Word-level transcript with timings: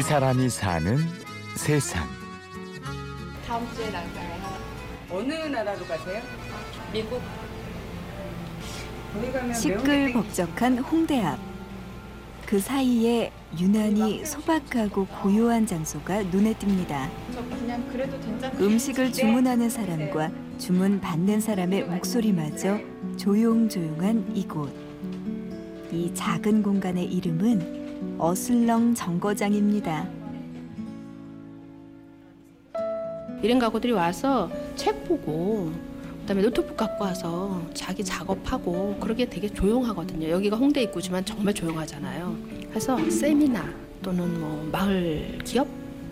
이 0.00 0.02
사람이 0.02 0.48
사는 0.48 0.96
세상. 1.56 2.08
다음 3.46 3.68
주에 3.74 3.84
나가요. 3.90 4.58
어느 5.10 5.34
나라로 5.34 5.84
가세요? 5.84 6.22
미국 6.90 7.20
시끌벅적한 9.54 10.78
홍대 10.78 11.20
앞. 11.20 11.38
그 12.46 12.58
사이에 12.58 13.30
유난히 13.60 14.24
소박하고 14.24 15.06
고요한 15.22 15.66
장소가 15.66 16.22
눈에 16.22 16.54
띕니다. 16.54 17.10
음식을 18.58 19.12
주문하는 19.12 19.68
사람과 19.68 20.30
주문 20.56 20.98
받는 21.02 21.42
사람의 21.42 21.84
목소리마저 21.84 22.78
조용조용한 23.18 24.34
이곳. 24.34 24.74
이 25.92 26.10
작은 26.14 26.62
공간의 26.62 27.04
이름은 27.04 27.79
어슬렁 28.18 28.94
정거장입니다. 28.94 30.08
1인 33.42 33.58
가구들이 33.58 33.92
와서 33.92 34.50
책 34.76 35.04
보고 35.08 35.72
그다음에 36.20 36.42
노트북 36.42 36.76
갖고 36.76 37.04
와서 37.04 37.60
자기 37.74 38.04
작업하고 38.04 38.96
그러게 39.00 39.28
되게 39.28 39.48
조용하거든요. 39.48 40.28
여기가 40.28 40.56
홍대 40.56 40.82
입구지만 40.82 41.24
정말 41.24 41.54
조용하잖아요. 41.54 42.36
그래서 42.68 42.98
세미나 43.10 43.68
또는 44.02 44.38
뭐 44.38 44.68
마을 44.70 45.38
기업 45.44 45.66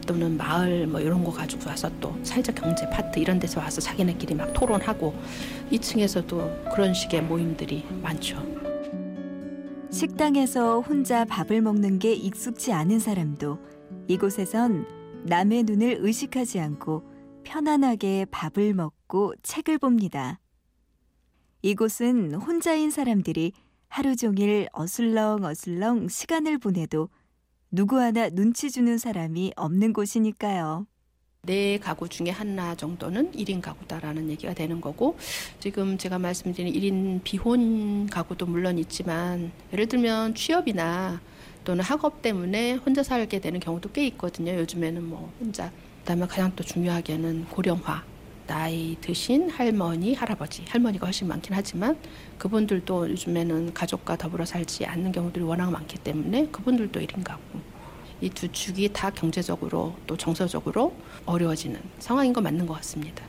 또는 0.06 0.36
마을 0.38 0.86
뭐 0.86 1.00
이런 1.00 1.22
거 1.22 1.30
가지고 1.30 1.68
와서 1.68 1.90
또 2.00 2.16
사회적 2.22 2.54
경제 2.54 2.88
파트 2.88 3.18
이런 3.18 3.38
데서 3.38 3.60
와서 3.60 3.80
자기네끼리 3.80 4.34
막 4.34 4.52
토론하고 4.54 5.14
2층에서도 5.70 6.72
그런 6.74 6.94
식의 6.94 7.22
모임들이 7.22 7.84
많죠. 8.02 8.67
식당에서 9.90 10.80
혼자 10.80 11.24
밥을 11.24 11.62
먹는 11.62 11.98
게 11.98 12.12
익숙지 12.12 12.72
않은 12.72 12.98
사람도 12.98 13.58
이곳에선 14.06 14.86
남의 15.24 15.64
눈을 15.64 15.98
의식하지 16.00 16.60
않고 16.60 17.02
편안하게 17.42 18.26
밥을 18.30 18.74
먹고 18.74 19.34
책을 19.42 19.78
봅니다. 19.78 20.40
이곳은 21.62 22.34
혼자인 22.34 22.90
사람들이 22.90 23.52
하루 23.88 24.14
종일 24.14 24.68
어슬렁 24.72 25.44
어슬렁 25.44 26.08
시간을 26.08 26.58
보내도 26.58 27.08
누구 27.70 27.98
하나 27.98 28.28
눈치 28.28 28.70
주는 28.70 28.98
사람이 28.98 29.54
없는 29.56 29.94
곳이니까요. 29.94 30.86
네 31.42 31.78
가구 31.78 32.08
중에 32.08 32.30
하나 32.30 32.74
정도는 32.74 33.32
1인 33.32 33.62
가구다라는 33.62 34.28
얘기가 34.28 34.52
되는 34.54 34.80
거고 34.80 35.16
지금 35.60 35.96
제가 35.96 36.18
말씀드린 36.18 36.74
1인 36.74 37.22
비혼 37.22 38.06
가구도 38.06 38.44
물론 38.44 38.76
있지만 38.78 39.52
예를 39.72 39.86
들면 39.86 40.34
취업이나 40.34 41.20
또는 41.64 41.84
학업 41.84 42.22
때문에 42.22 42.74
혼자 42.74 43.02
살게 43.02 43.38
되는 43.38 43.60
경우도 43.60 43.92
꽤 43.92 44.06
있거든요. 44.08 44.52
요즘에는 44.56 45.02
뭐 45.04 45.32
혼자 45.40 45.72
그다음에 46.00 46.26
가장 46.26 46.52
또 46.56 46.64
중요하게는 46.64 47.46
고령화 47.46 48.04
나이 48.46 48.96
드신 49.00 49.48
할머니, 49.48 50.14
할아버지, 50.14 50.64
할머니가 50.68 51.06
훨씬 51.06 51.28
많긴 51.28 51.54
하지만 51.54 51.98
그분들도 52.38 53.10
요즘에는 53.10 53.72
가족과 53.74 54.16
더불어 54.16 54.44
살지 54.44 54.86
않는 54.86 55.12
경우들이 55.12 55.44
워낙 55.44 55.70
많기 55.70 55.98
때문에 55.98 56.48
그분들도 56.48 57.00
1인 57.00 57.22
가구. 57.22 57.40
이 58.20 58.30
두 58.30 58.48
축이 58.50 58.92
다 58.92 59.10
경제적으로 59.10 59.94
또 60.06 60.16
정서적으로 60.16 60.92
어려워지는 61.24 61.80
상황인 61.98 62.32
건 62.32 62.44
맞는 62.44 62.66
것 62.66 62.74
같습니다. 62.74 63.24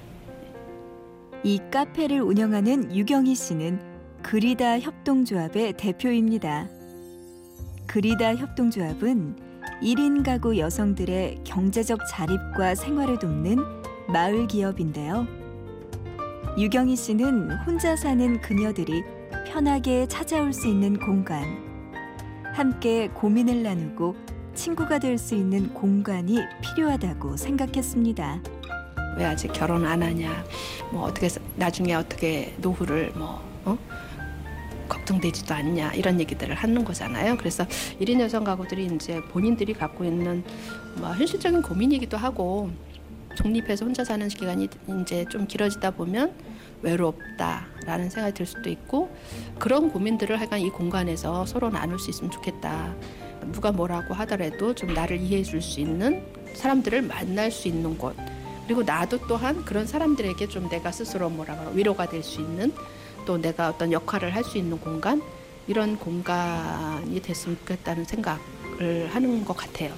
이 1.43 1.59
카페를 1.71 2.21
운영하는 2.21 2.95
유경희 2.95 3.35
씨는 3.35 3.79
그리다 4.23 4.79
협동조합의 4.79 5.73
대표입니다. 5.77 6.67
그리다 7.87 8.35
협동조합은 8.35 9.35
1인 9.81 10.25
가구 10.25 10.57
여성들의 10.57 11.41
경제적 11.43 11.99
자립과 12.09 12.75
생활을 12.75 13.19
돕는 13.19 13.57
마을 14.07 14.47
기업인데요. 14.47 15.27
유경희 16.57 16.95
씨는 16.95 17.51
혼자 17.65 17.95
사는 17.95 18.41
그녀들이 18.41 19.03
편하게 19.47 20.07
찾아올 20.07 20.51
수 20.51 20.67
있는 20.67 20.99
공간, 20.99 21.43
함께 22.53 23.07
고민을 23.09 23.63
나누고 23.63 24.15
친구가 24.63 24.99
될 24.99 25.17
수 25.17 25.35
있는 25.35 25.73
공간이 25.73 26.37
필요하다고 26.61 27.37
생각했습니다. 27.37 28.41
왜 29.17 29.23
아직 29.25 29.53
결혼 29.53 29.85
안 29.85 30.03
하냐? 30.03 30.43
뭐 30.91 31.03
어떻게 31.03 31.29
사- 31.29 31.39
나중에 31.55 31.93
어떻게 31.93 32.53
노후를 32.57 33.13
뭐 33.15 33.41
어? 33.63 33.77
걱정되지도 34.89 35.53
않냐 35.53 35.93
이런 35.93 36.19
얘기들을 36.19 36.53
하는 36.55 36.83
거잖아요. 36.83 37.37
그래서 37.37 37.65
1인 38.01 38.19
여성 38.19 38.43
가구들이 38.43 38.87
이제 38.87 39.21
본인들이 39.29 39.73
갖고 39.73 40.03
있는 40.03 40.43
뭐 40.97 41.09
현실적인 41.15 41.61
고민이기도 41.61 42.17
하고 42.17 42.69
독립해서 43.37 43.85
혼자 43.85 44.03
사는 44.03 44.27
기간이 44.27 44.67
이제 45.01 45.23
좀 45.29 45.47
길어지다 45.47 45.91
보면 45.91 46.33
외롭다라는 46.81 48.09
생각이 48.09 48.33
들 48.33 48.45
수도 48.45 48.69
있고 48.69 49.15
그런 49.57 49.89
고민들을 49.89 50.37
하여간 50.37 50.59
이 50.59 50.69
공간에서 50.69 51.45
서로 51.45 51.69
나눌 51.69 51.97
수 51.97 52.09
있으면 52.09 52.29
좋겠다. 52.31 52.93
누가 53.51 53.71
뭐라고 53.71 54.13
하더라도 54.13 54.73
좀 54.75 54.93
나를 54.93 55.19
이해해 55.19 55.43
줄 55.43 55.61
수 55.61 55.79
있는 55.79 56.23
사람들을 56.55 57.03
만날 57.03 57.51
수 57.51 57.67
있는 57.67 57.97
곳. 57.97 58.15
그리고 58.65 58.83
나도 58.83 59.19
또한 59.27 59.63
그런 59.65 59.87
사람들에게 59.87 60.47
좀 60.47 60.69
내가 60.69 60.91
스스로 60.91 61.29
뭐라 61.29 61.57
그러 61.57 61.69
위로가 61.71 62.07
될 62.09 62.21
수 62.23 62.41
있는 62.41 62.71
또 63.25 63.37
내가 63.37 63.69
어떤 63.69 63.91
역할을 63.91 64.35
할 64.35 64.43
수 64.43 64.57
있는 64.57 64.79
공간 64.79 65.21
이런 65.67 65.97
공간이 65.97 67.21
됐으면 67.21 67.57
좋겠다는 67.59 68.05
생각을 68.05 69.09
하는 69.11 69.45
것 69.45 69.55
같아요. 69.55 69.93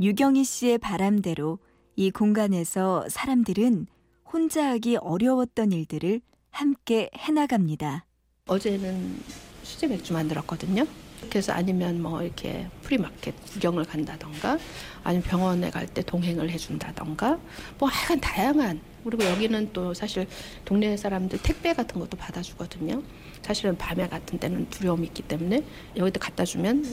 유경희 0.00 0.44
씨의 0.44 0.78
바람대로 0.78 1.58
이 1.96 2.10
공간에서 2.10 3.06
사람들은 3.08 3.86
혼자 4.32 4.68
하기 4.70 4.96
어려웠던 4.96 5.72
일들을 5.72 6.20
함께 6.50 7.10
해나갑니다. 7.16 8.06
어제는 8.46 9.20
수제 9.62 9.86
맥주 9.86 10.12
만들었거든요. 10.12 10.84
그래서 11.30 11.52
아니면 11.52 12.00
뭐 12.02 12.22
이렇게 12.22 12.66
프리마켓 12.82 13.34
구경을 13.46 13.84
간다던가 13.84 14.58
아니면 15.02 15.22
병원에 15.26 15.70
갈 15.70 15.86
때 15.86 16.02
동행을 16.02 16.50
해준다던가 16.50 17.38
뭐 17.78 17.88
하여간 17.88 18.20
다양한 18.20 18.80
그리고 19.04 19.24
여기는 19.24 19.72
또 19.72 19.92
사실 19.94 20.26
동네 20.64 20.96
사람들 20.96 21.38
택배 21.42 21.74
같은 21.74 21.98
것도 22.00 22.16
받아주거든요. 22.16 23.02
사실은 23.42 23.76
밤에 23.76 24.08
같은 24.08 24.38
때는 24.38 24.70
두려움이 24.70 25.08
있기 25.08 25.22
때문에 25.22 25.62
여기다 25.96 26.20
갖다 26.20 26.44
주면 26.44 26.84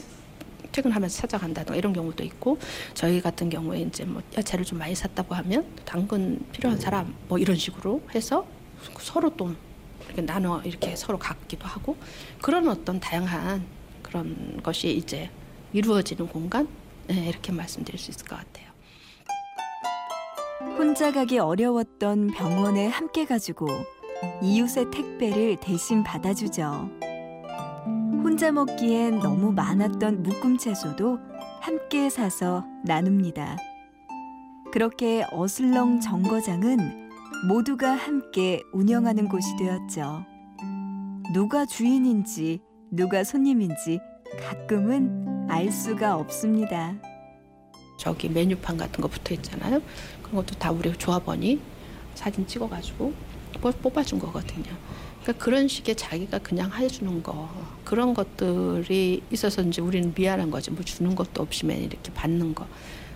퇴근하면서 0.72 1.20
찾아간다던가 1.22 1.76
이런 1.76 1.92
경우도 1.92 2.24
있고 2.24 2.58
저희 2.94 3.20
같은 3.20 3.48
경우에 3.48 3.80
이제 3.82 4.04
뭐 4.04 4.22
야채를 4.36 4.64
좀 4.64 4.78
많이 4.78 4.94
샀다고 4.94 5.34
하면 5.34 5.66
당근 5.84 6.44
필요한 6.52 6.78
사람 6.78 7.14
뭐 7.28 7.38
이런 7.38 7.56
식으로 7.56 8.02
해서 8.14 8.46
서로 8.98 9.34
또 9.36 9.54
이렇게 10.06 10.22
나눠 10.22 10.60
이렇게 10.64 10.96
서로 10.96 11.18
갖기도 11.18 11.66
하고 11.66 11.96
그런 12.40 12.68
어떤 12.68 12.98
다양한 13.00 13.64
그런 14.10 14.60
것이 14.62 14.92
이제 14.92 15.30
이루어지는 15.72 16.26
공간 16.26 16.68
네, 17.06 17.28
이렇게 17.28 17.52
말씀드릴 17.52 17.98
수 17.98 18.10
있을 18.10 18.26
것 18.26 18.36
같아요. 18.36 18.68
혼자 20.76 21.12
가기 21.12 21.38
어려웠던 21.38 22.32
병원에 22.32 22.88
함께 22.88 23.24
가지고 23.24 23.68
이웃의 24.42 24.90
택배를 24.90 25.56
대신 25.60 26.02
받아주죠. 26.02 26.90
혼자 28.22 28.52
먹기엔 28.52 29.20
너무 29.20 29.52
많았던 29.52 30.22
묶음 30.24 30.58
채소도 30.58 31.18
함께 31.60 32.10
사서 32.10 32.66
나눕니다. 32.84 33.56
그렇게 34.72 35.24
어슬렁 35.32 36.00
정거장은 36.00 37.10
모두가 37.48 37.92
함께 37.92 38.62
운영하는 38.72 39.28
곳이 39.28 39.56
되었죠. 39.56 40.24
누가 41.32 41.64
주인인지 41.64 42.60
누가 42.90 43.22
손님인지 43.24 44.00
가끔은 44.48 45.46
알 45.48 45.70
수가 45.70 46.16
없습니다. 46.16 46.94
저기 47.98 48.28
메뉴판 48.28 48.76
같은 48.76 49.00
거 49.02 49.08
붙어 49.08 49.34
있잖아요. 49.34 49.80
그런 50.22 50.36
것도 50.36 50.54
다 50.58 50.70
우리 50.70 50.92
조합원이 50.96 51.60
사진 52.14 52.46
찍어가지고 52.46 53.12
뽑- 53.60 53.82
뽑아준 53.82 54.18
거거든요. 54.18 54.72
그러니까 55.22 55.44
그런 55.44 55.68
식의 55.68 55.96
자기가 55.96 56.38
그냥 56.38 56.72
해주는 56.72 57.22
거 57.22 57.48
그런 57.84 58.14
것들이 58.14 59.22
있어서 59.30 59.62
이제 59.62 59.82
우리는 59.82 60.12
미안한 60.16 60.50
거지 60.50 60.70
뭐 60.70 60.82
주는 60.82 61.14
것도 61.14 61.42
없이 61.42 61.66
맨 61.66 61.82
이렇게 61.82 62.12
받는 62.12 62.54
거 62.54 62.66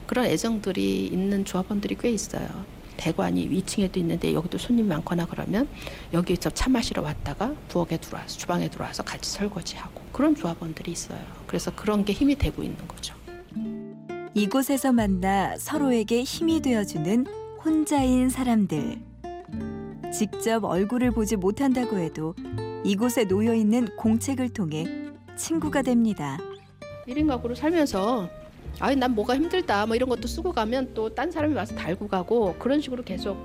그런 0.07 0.27
애정들이 0.27 1.07
있는 1.07 1.45
조합원들이 1.45 1.97
꽤 1.99 2.11
있어요. 2.11 2.47
대관이 2.97 3.49
2층에도 3.51 3.97
있는데 3.99 4.33
여기도 4.35 4.59
손님 4.59 4.89
많거나 4.89 5.27
그러면 5.27 5.69
여기서 6.13 6.51
차 6.51 6.69
마시러 6.71 7.03
왔다가 7.03 7.55
부엌에 7.69 7.99
들어와서 7.99 8.39
주방에 8.39 8.69
들어와서 8.69 9.03
같이 9.03 9.31
설거지하고 9.31 10.03
그런 10.13 10.35
조합원들이 10.35 10.93
있어요. 10.93 11.19
그래서 11.47 11.75
그런 11.75 12.05
게 12.05 12.13
힘이 12.13 12.37
되고 12.37 12.63
있는 12.63 12.79
거죠. 12.89 13.15
이곳에서 14.35 14.93
만나 14.93 15.57
서로에게 15.59 16.23
힘이 16.23 16.61
되어주는 16.61 17.27
혼자인 17.65 18.29
사람들. 18.29 19.01
직접 20.13 20.65
얼굴을 20.65 21.11
보지 21.11 21.37
못한다고 21.37 21.99
해도 21.99 22.35
이곳에 22.85 23.25
놓여 23.25 23.55
있는 23.55 23.89
공책을 23.97 24.51
통해 24.51 24.87
친구가 25.37 25.83
됩니다. 25.83 26.39
1인 27.09 27.27
가구로 27.27 27.55
살면서 27.55 28.29
아니 28.81 28.97
난 28.97 29.15
뭐가 29.15 29.37
힘들다 29.37 29.87
뭐 29.87 29.97
이런 29.97 30.09
것도 30.09 30.27
쓰고 30.29 30.53
가면 30.53 30.95
또 30.95 31.09
딴 31.09 31.31
사람이 31.31 31.55
와서 31.55 31.75
달고 31.75 32.09
가고 32.09 32.55
그런 32.59 32.81
식으로 32.81 33.03
계속 33.05 33.37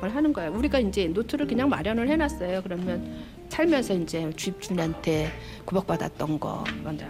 뭘 0.00 0.10
하는 0.14 0.32
거예요. 0.32 0.52
우리가 0.52 0.78
이제 0.78 1.06
노트를 1.08 1.46
그냥 1.46 1.68
마련을 1.68 2.08
해놨어요. 2.08 2.62
그러면 2.62 3.10
살면서 3.50 3.94
이제 3.94 4.30
주입주한테 4.36 5.28
구박받았던 5.64 6.38
거, 6.38 6.64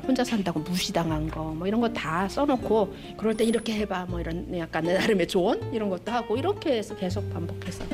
혼자 0.07 0.25
산다고 0.25 0.59
무시당한 0.61 1.29
거, 1.29 1.45
뭐 1.45 1.67
이런 1.69 1.81
거 1.83 1.89
다 1.93 2.27
써놓고 2.29 2.95
그럴 3.19 3.37
때 3.37 3.45
이렇게 3.45 3.75
해봐, 3.75 4.07
뭐 4.09 4.21
이런 4.21 4.57
약간 4.57 4.85
내 4.85 4.95
나름의 4.95 5.29
조언 5.29 5.73
이런 5.73 5.91
것도 5.91 6.11
하고 6.11 6.37
이렇게 6.39 6.79
해서 6.79 6.97
계속 6.97 7.31
반복해서 7.33 7.85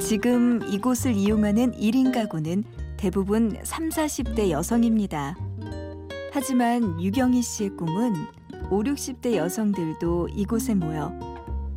지금 0.00 0.62
이곳을 0.70 1.14
이용하는 1.14 1.72
1인 1.72 2.14
가구는 2.14 2.62
대부분 2.96 3.58
3, 3.62 3.88
40대 3.88 4.50
여성입니다. 4.50 5.36
하지만 6.32 7.00
유경희 7.02 7.42
씨의 7.42 7.70
꿈은 7.70 8.14
5, 8.70 8.82
60대 8.82 9.36
여성들도 9.36 10.28
이곳에 10.28 10.74
모여 10.74 11.10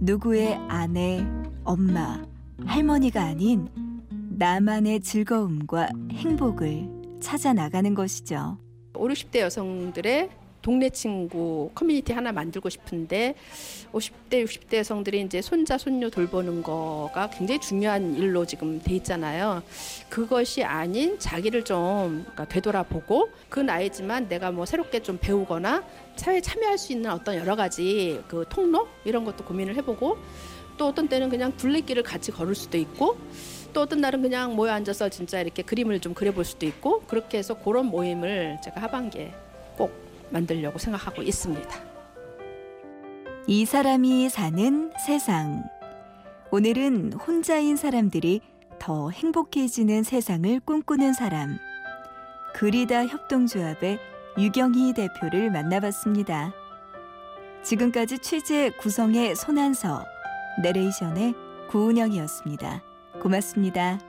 누구의 0.01 0.55
아내, 0.67 1.25
엄마, 1.63 2.21
할머니가 2.65 3.23
아닌 3.23 3.69
나만의 4.38 4.99
즐거움과 4.99 5.88
행복을 6.11 6.89
찾아 7.21 7.53
나가는 7.53 7.93
것이죠. 7.93 8.57
5, 8.93 9.07
60대 9.07 9.39
여성들의 9.39 10.29
동네 10.61 10.89
친구 10.89 11.71
커뮤니티 11.73 12.13
하나 12.13 12.31
만들고 12.31 12.69
싶은데 12.69 13.35
50대, 13.91 14.45
60대 14.45 14.77
여성들이 14.77 15.21
이제 15.21 15.41
손자, 15.41 15.77
손녀 15.77 16.09
돌보는 16.09 16.63
거가 16.63 17.29
굉장히 17.29 17.59
중요한 17.59 18.15
일로 18.15 18.45
지금 18.45 18.79
돼 18.81 18.95
있잖아요. 18.95 19.63
그것이 20.09 20.63
아닌 20.63 21.17
자기를 21.19 21.63
좀 21.63 22.21
그러니까 22.21 22.45
되돌아보고 22.45 23.29
그 23.49 23.59
나이지만 23.59 24.27
내가 24.27 24.51
뭐 24.51 24.65
새롭게 24.65 25.01
좀 25.01 25.17
배우거나 25.19 25.83
사회에 26.15 26.41
참여할 26.41 26.77
수 26.77 26.93
있는 26.93 27.11
어떤 27.11 27.35
여러 27.35 27.55
가지 27.55 28.21
그 28.27 28.45
통로 28.49 28.87
이런 29.03 29.25
것도 29.25 29.43
고민을 29.45 29.75
해보고 29.77 30.17
또 30.77 30.87
어떤 30.87 31.07
때는 31.07 31.29
그냥 31.29 31.55
둘레길을 31.57 32.03
같이 32.03 32.31
걸을 32.31 32.55
수도 32.55 32.77
있고 32.77 33.17
또 33.73 33.81
어떤 33.81 34.01
날은 34.01 34.21
그냥 34.21 34.55
모여 34.55 34.71
앉아서 34.73 35.09
진짜 35.09 35.39
이렇게 35.39 35.63
그림을 35.63 35.99
좀 35.99 36.13
그려볼 36.13 36.43
수도 36.45 36.65
있고 36.65 37.01
그렇게 37.01 37.37
해서 37.37 37.53
그런 37.55 37.85
모임을 37.87 38.59
제가 38.63 38.81
하반기에 38.81 39.33
꼭 39.77 40.10
만들려고 40.31 40.80
생각하고 40.80 41.22
있습니다. 41.22 41.69
이 43.48 43.66
사람이 43.66 44.30
사는 44.30 44.92
세상. 45.06 45.63
오늘은 46.51 47.13
혼자인 47.13 47.75
사람들이 47.75 48.42
더 48.80 49.10
행복해지는 49.10 50.04
세상을 50.04 50.60
꿈꾸는 50.62 51.13
사람. 51.13 51.57
그리다 52.56 53.07
협동조합의 53.07 54.00
유경희 54.38 54.94
대표를 54.94 55.51
만나봤습니다. 55.51 56.54
지금까지 57.63 58.19
취재 58.19 58.72
구성의 58.80 59.36
손한서, 59.36 60.04
내레이션의 60.63 61.33
구은영이었습니다. 61.69 62.81
고맙습니다. 63.22 64.00